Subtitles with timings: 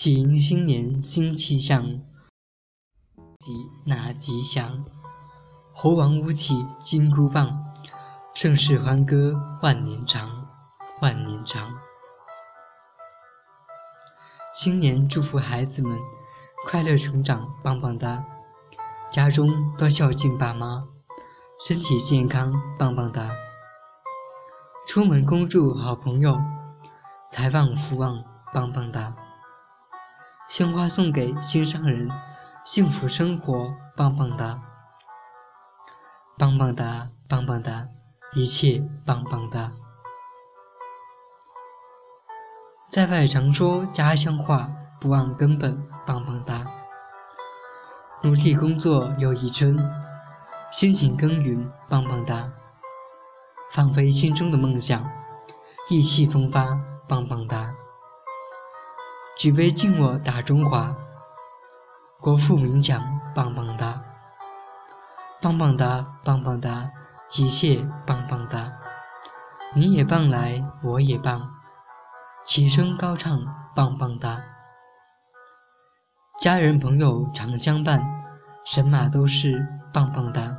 [0.00, 1.82] 喜迎新年新气象，
[3.40, 4.84] 吉纳吉祥。
[5.74, 7.64] 猴王舞起金箍棒，
[8.32, 10.46] 盛世欢歌万年长，
[11.02, 11.74] 万年长。
[14.54, 15.98] 新年祝福孩子们
[16.64, 18.24] 快乐成长，棒棒哒！
[19.10, 20.86] 家中多孝敬爸妈，
[21.66, 23.32] 身体健康，棒棒哒！
[24.86, 26.38] 出门恭祝好朋友，
[27.32, 28.22] 财旺福旺，
[28.54, 29.12] 棒棒哒！
[30.48, 32.10] 鲜花送给心上人，
[32.64, 34.58] 幸福生活棒棒哒，
[36.38, 37.86] 棒棒哒，棒棒哒，
[38.32, 39.70] 一切棒棒哒。
[42.88, 46.66] 在外常说家乡话，不忘根本棒棒哒。
[48.22, 49.78] 努力工作又一春，
[50.72, 52.50] 辛勤耕耘棒棒哒。
[53.70, 55.04] 放飞心中的梦想，
[55.90, 56.64] 意气风发
[57.06, 57.70] 棒棒哒。
[59.38, 60.92] 举杯敬我大中华，
[62.20, 63.00] 国富民强
[63.32, 64.02] 棒棒哒，
[65.40, 66.90] 棒棒哒棒棒哒，
[67.36, 68.72] 一切棒棒哒，
[69.76, 71.48] 你也棒来我也棒，
[72.44, 73.38] 齐声高唱
[73.76, 74.42] 棒棒哒，
[76.40, 78.04] 家人朋友常相伴，
[78.64, 80.52] 神马都是棒棒哒，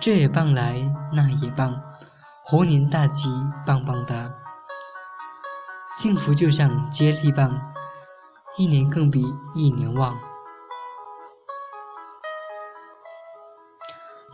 [0.00, 1.78] 这也棒来那也棒，
[2.46, 3.28] 猴年大吉
[3.66, 4.41] 棒棒哒。
[5.94, 7.54] 幸福就像接力棒，
[8.56, 9.22] 一年更比
[9.54, 10.18] 一年旺。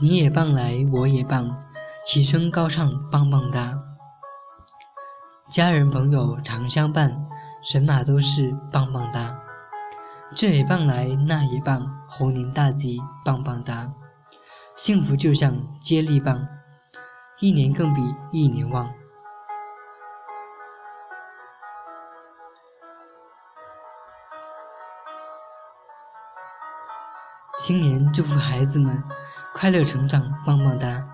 [0.01, 1.53] 你也棒来，我也棒，
[2.05, 3.77] 齐声高唱棒棒哒。
[5.51, 7.13] 家人朋友常相伴，
[7.61, 9.37] 神马都是棒棒哒。
[10.37, 13.93] 这也棒来，那也棒，猴年大吉棒棒哒。
[14.77, 16.47] 幸福就像接力棒，
[17.41, 18.01] 一年更比
[18.31, 18.89] 一年旺。
[27.59, 29.03] 新年祝福孩子们
[29.53, 31.05] 快乐成长，棒棒哒！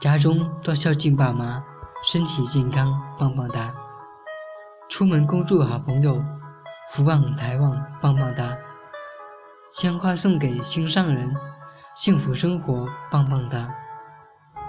[0.00, 1.60] 家中多孝敬爸妈，
[2.04, 2.88] 身体健康，
[3.18, 3.74] 棒棒哒！
[4.88, 6.22] 出门恭祝好朋友，
[6.90, 8.56] 福旺财旺，棒棒哒！
[9.72, 11.34] 鲜花送给心上人，
[11.96, 13.74] 幸福生活，棒棒哒！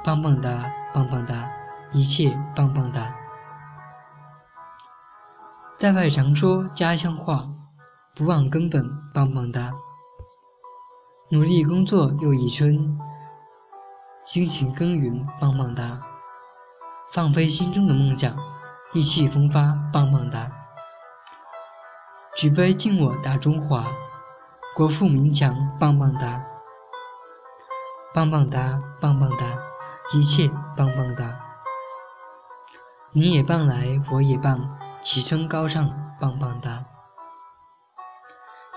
[0.04, 1.48] 棒棒哒，棒棒哒，
[1.92, 3.14] 一切棒棒哒！
[5.78, 7.48] 在外常说家乡话，
[8.16, 9.72] 不忘根本，棒棒哒！
[11.34, 13.00] 努力工作又一春，
[14.26, 16.02] 辛勤耕耘棒棒哒，
[17.14, 18.36] 放飞心中的梦想，
[18.92, 20.52] 意气风发棒棒哒。
[22.36, 23.86] 举杯敬我大中华，
[24.76, 26.46] 国富民强棒棒哒，
[28.14, 29.46] 棒棒哒棒棒哒，
[30.14, 31.40] 一切棒棒哒。
[33.14, 36.84] 你也棒来我也棒，齐声高唱棒棒哒。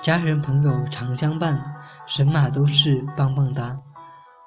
[0.05, 1.59] 家人朋友常相伴，
[2.07, 3.81] 神马都是棒棒哒，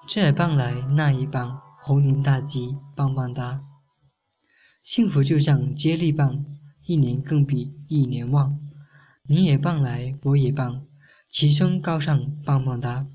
[0.07, 3.63] 这也棒来那也棒，猴年大吉棒棒哒。
[4.83, 6.45] 幸福就像接力棒，
[6.85, 8.59] 一年更比一年旺。
[9.23, 10.85] 你也棒来我也棒，
[11.27, 13.07] 齐声高唱棒棒哒。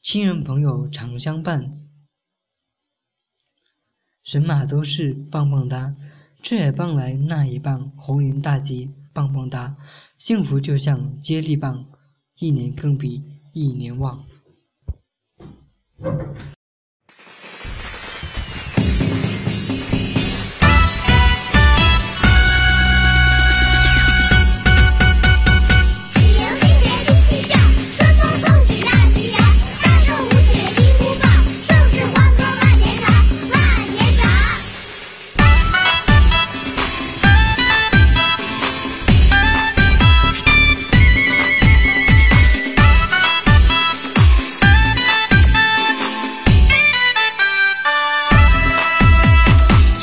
[0.00, 1.80] 亲人朋友常相伴，
[4.22, 5.96] 神马都是棒棒哒，
[6.40, 8.94] 这也棒来那也棒，猴年大吉。
[9.12, 9.76] 棒棒哒，
[10.18, 11.86] 幸福就像接力棒，
[12.38, 14.24] 一年更比一年旺。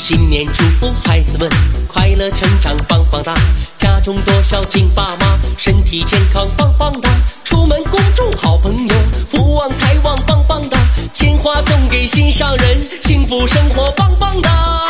[0.09, 1.47] 新年祝福孩子们
[1.87, 3.31] 快乐成长，棒棒哒！
[3.77, 7.07] 家中多孝敬爸妈，身体健康，棒棒哒！
[7.43, 8.95] 出门恭祝好朋友，
[9.29, 10.79] 福旺财旺，棒棒哒！
[11.13, 14.87] 鲜花送给心上人，幸福生活，棒棒哒！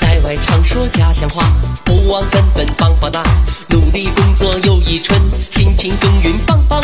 [0.00, 1.44] 在外常说家乡话，
[1.84, 3.22] 不忘根本，棒棒哒！
[3.68, 6.80] 努力工作又一春，辛勤耕耘，棒棒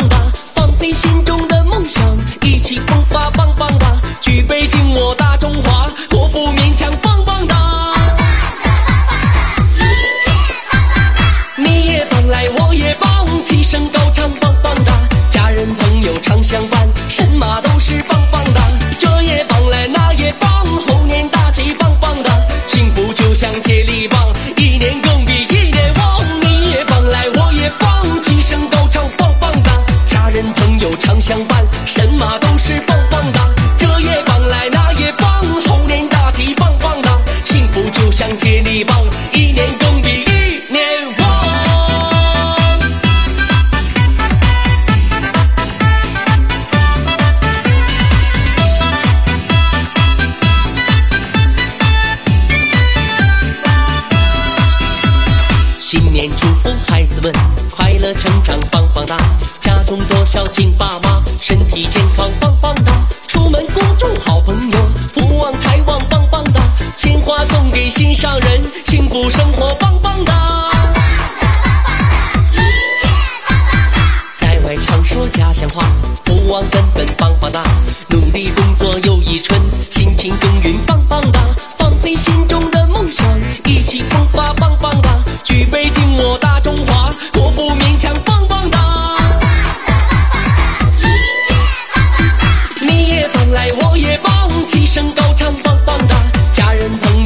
[16.51, 16.78] 朋
[55.89, 57.33] 新年祝福孩子们
[57.71, 59.17] 快乐成长，棒棒哒！
[59.59, 62.93] 家中多孝敬爸妈，身体健康，棒棒哒！
[63.27, 64.77] 出门恭祝好朋友，
[65.11, 66.61] 福旺财旺，棒棒哒！
[66.95, 70.69] 鲜花送给心上人，幸福生活，棒棒哒！
[74.35, 75.87] 在外常说家乡话，
[76.23, 77.63] 不忘根本，棒棒哒！
[78.09, 79.59] 努力工作又一春，
[79.89, 81.38] 辛勤耕耘，棒棒哒！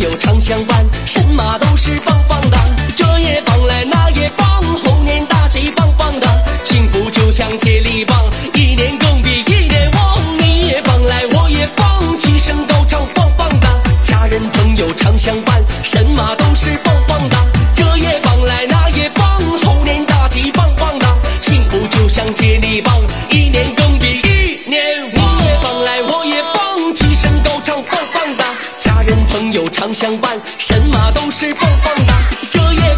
[0.04, 2.60] 人朋友常相伴，神马都是棒棒哒！
[2.94, 6.28] 这也棒来，那也棒，猴年大吉，棒棒哒！
[6.66, 10.20] 幸福就像接力棒，一年更比一年旺。
[10.40, 13.70] 你也棒来，我也棒，齐声高唱，棒棒哒！
[14.04, 16.43] 家人朋友常相伴，神马都
[29.54, 32.28] 有常相伴，神马都是棒棒哒！
[32.50, 32.93] 这夜